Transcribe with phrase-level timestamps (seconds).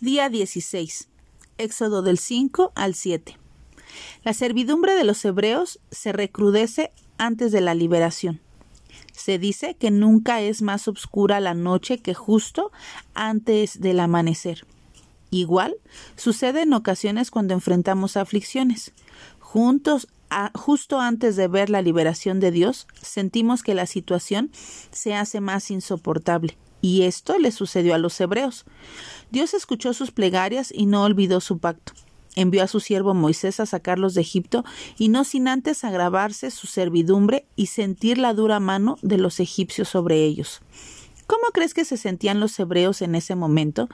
[0.00, 1.08] Día 16.
[1.58, 3.36] Éxodo del 5 al 7.
[4.22, 8.40] La servidumbre de los hebreos se recrudece antes de la liberación.
[9.10, 12.70] Se dice que nunca es más oscura la noche que justo
[13.14, 14.64] antes del amanecer.
[15.30, 15.74] Igual
[16.14, 18.92] sucede en ocasiones cuando enfrentamos aflicciones.
[19.40, 20.06] Juntos
[20.54, 24.52] justo antes de ver la liberación de Dios, sentimos que la situación
[24.92, 26.56] se hace más insoportable.
[26.80, 28.64] Y esto le sucedió a los hebreos.
[29.30, 31.92] Dios escuchó sus plegarias y no olvidó su pacto.
[32.36, 34.64] Envió a su siervo Moisés a sacarlos de Egipto
[34.96, 39.88] y no sin antes agravarse su servidumbre y sentir la dura mano de los egipcios
[39.88, 40.60] sobre ellos.
[41.26, 43.88] ¿Cómo crees que se sentían los hebreos en ese momento?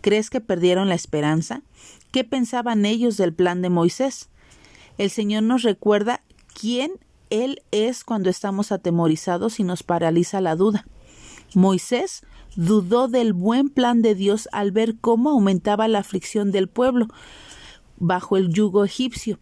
[0.00, 1.62] ¿Crees que perdieron la esperanza?
[2.10, 4.30] ¿Qué pensaban ellos del plan de Moisés?
[4.98, 6.22] El Señor nos recuerda
[6.58, 6.92] quién
[7.30, 10.86] Él es cuando estamos atemorizados y nos paraliza la duda.
[11.54, 12.22] Moisés
[12.56, 17.08] dudó del buen plan de Dios al ver cómo aumentaba la aflicción del pueblo
[17.96, 19.38] bajo el yugo egipcio.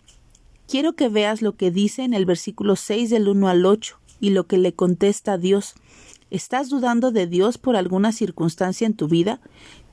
[0.69, 4.31] Quiero que veas lo que dice en el versículo 6 del 1 al 8 y
[4.31, 5.75] lo que le contesta Dios.
[6.31, 9.41] ¿Estás dudando de Dios por alguna circunstancia en tu vida?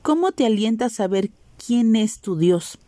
[0.02, 2.78] ¿Cómo te alienta a saber quién es tu Dios?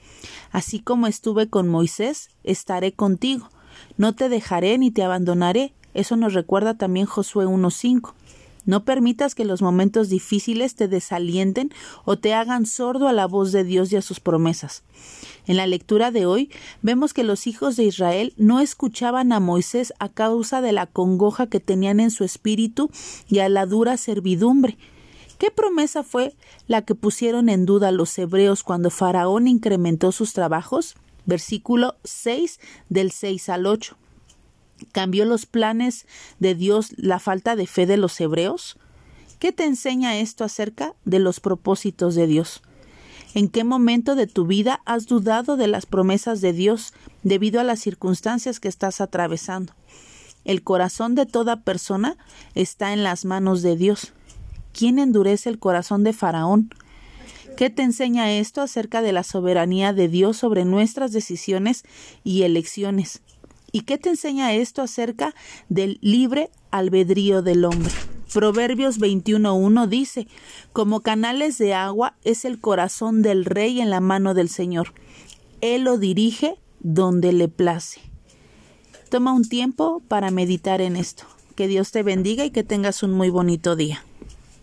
[0.53, 3.49] Así como estuve con Moisés, estaré contigo.
[3.97, 5.73] No te dejaré ni te abandonaré.
[5.95, 8.13] Eso nos recuerda también Josué 1.5.
[8.67, 11.73] No permitas que los momentos difíciles te desalienten
[12.05, 14.83] o te hagan sordo a la voz de Dios y a sus promesas.
[15.47, 16.51] En la lectura de hoy
[16.83, 21.49] vemos que los hijos de Israel no escuchaban a Moisés a causa de la congoja
[21.49, 22.91] que tenían en su espíritu
[23.29, 24.77] y a la dura servidumbre.
[25.39, 26.37] ¿Qué promesa fue
[26.67, 30.97] la que pusieron en duda los hebreos cuando Faraón incrementó sus trabajos?
[31.25, 33.97] Versículo 6 del 6 al 8.
[34.93, 36.07] ¿Cambió los planes
[36.39, 38.77] de Dios la falta de fe de los hebreos?
[39.39, 42.63] ¿Qué te enseña esto acerca de los propósitos de Dios?
[43.33, 46.93] ¿En qué momento de tu vida has dudado de las promesas de Dios
[47.23, 49.73] debido a las circunstancias que estás atravesando?
[50.45, 52.17] El corazón de toda persona
[52.55, 54.13] está en las manos de Dios.
[54.73, 56.71] ¿Quién endurece el corazón de Faraón?
[57.57, 61.85] ¿Qué te enseña esto acerca de la soberanía de Dios sobre nuestras decisiones
[62.25, 63.21] y elecciones?
[63.73, 65.35] ¿Y qué te enseña esto acerca
[65.69, 67.93] del libre albedrío del hombre?
[68.33, 70.29] Proverbios 21.1 dice,
[70.73, 74.93] como canales de agua es el corazón del rey en la mano del Señor.
[75.61, 78.01] Él lo dirige donde le place.
[79.09, 81.25] Toma un tiempo para meditar en esto.
[81.57, 84.05] Que Dios te bendiga y que tengas un muy bonito día.